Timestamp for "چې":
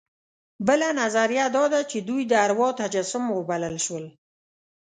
1.91-1.97